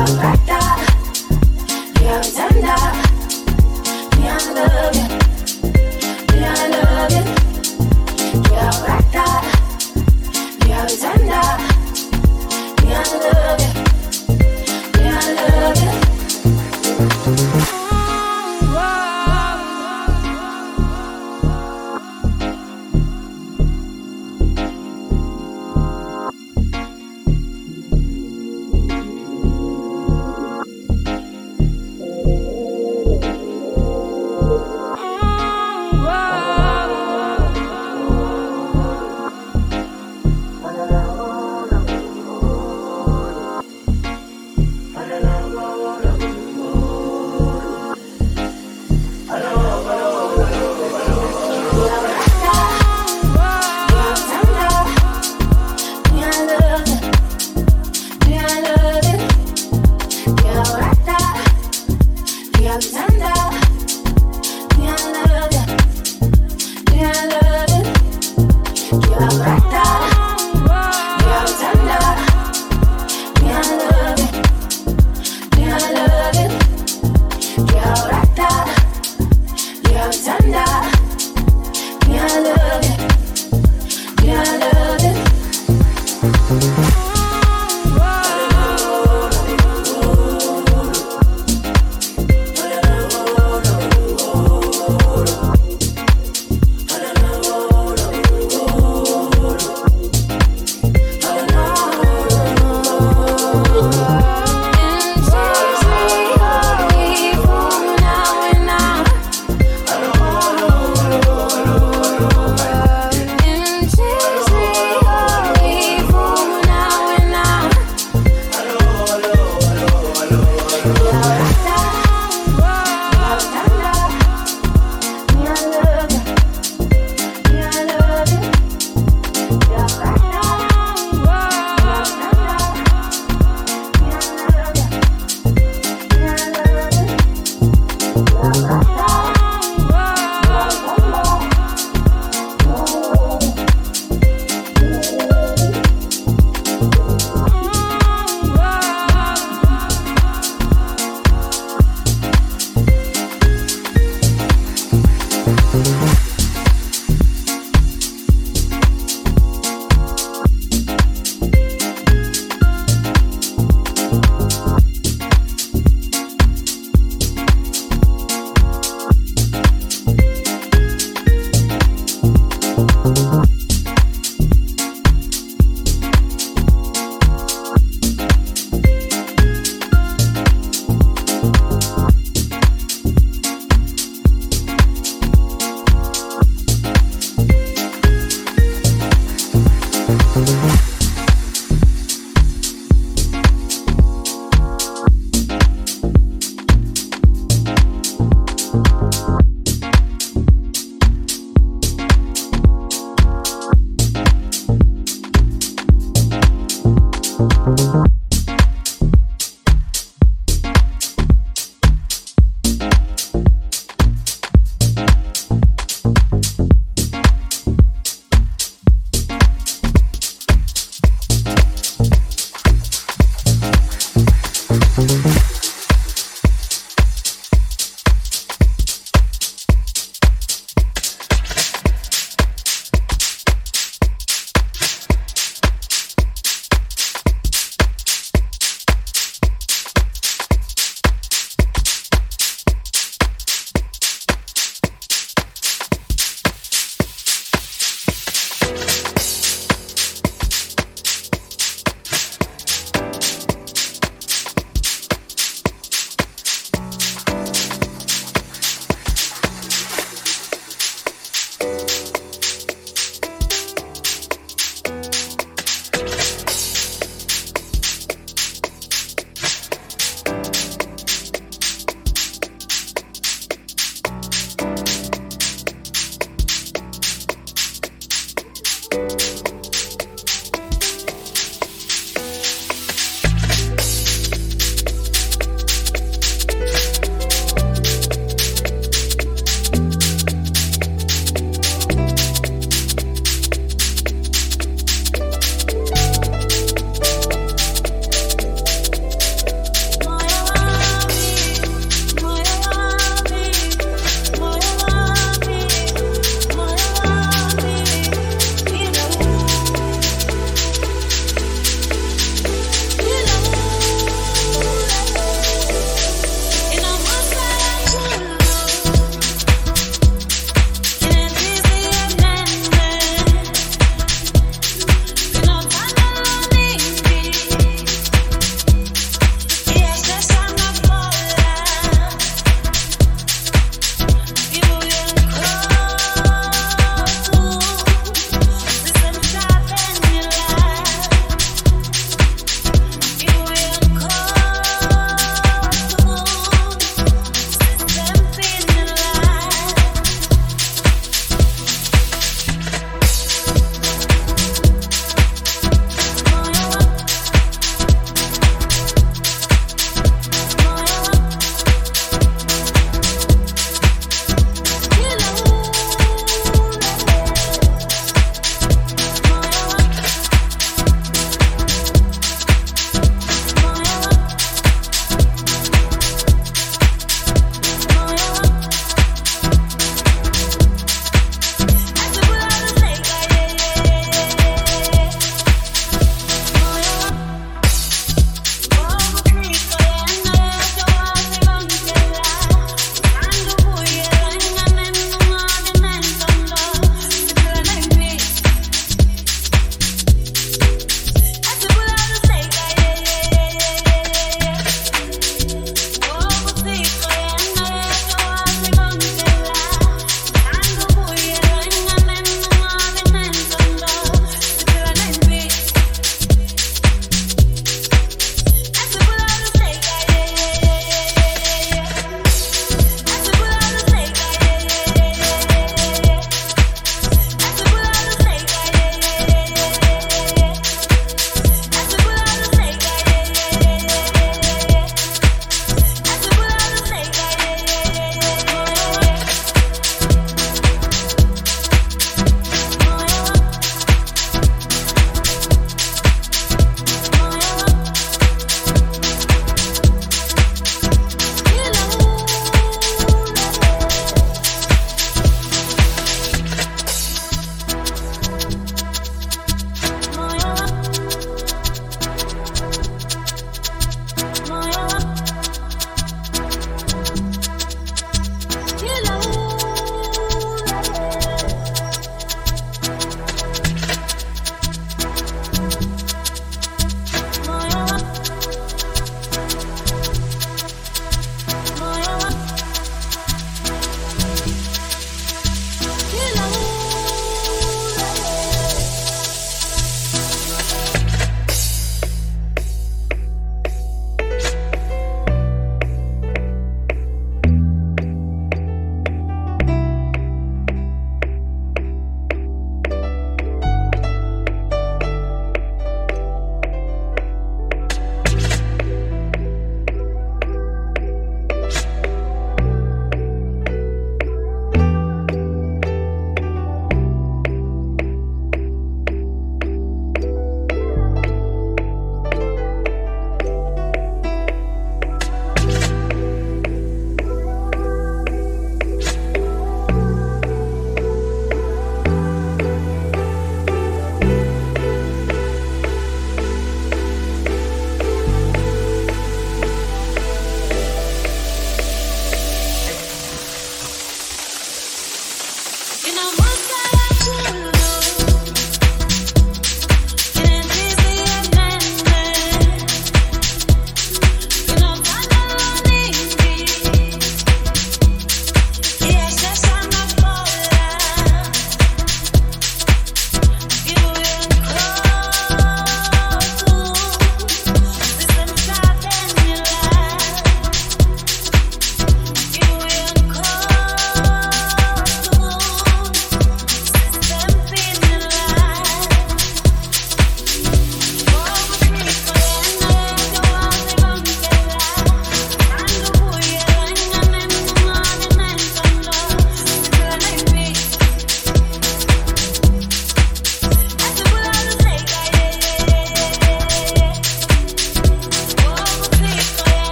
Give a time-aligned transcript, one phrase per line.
[0.00, 0.49] Bye.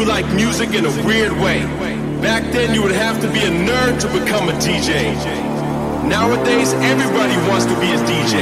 [0.00, 1.60] Who like music in a weird way.
[2.22, 5.12] Back then, you would have to be a nerd to become a DJ.
[6.08, 8.40] Nowadays, everybody wants to be a DJ.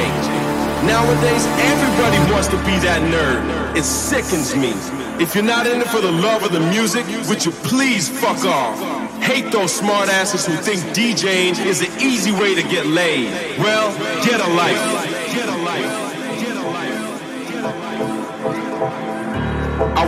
[0.86, 3.76] Nowadays, everybody wants to be that nerd.
[3.76, 4.72] It sickens me.
[5.20, 8.44] If you're not in it for the love of the music, would you please fuck
[8.44, 8.78] off?
[9.20, 13.32] Hate those smartasses who think DJing is an easy way to get laid.
[13.58, 13.90] Well,
[14.24, 14.97] get a life.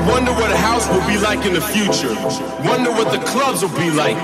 [0.07, 2.15] Wonder what a house will be like in the future.
[2.65, 4.17] Wonder what the clubs will be like.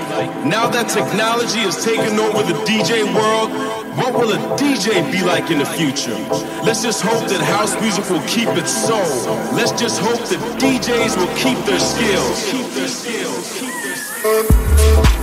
[0.45, 3.51] Now that technology has taken over the DJ world,
[3.97, 6.15] what will a DJ be like in the future?
[6.63, 9.09] Let's just hope that house music will keep its soul.
[9.53, 12.51] Let's just hope that DJs will keep their skills.
[12.51, 13.59] Keep their skills.
[13.59, 15.16] Keep their skills.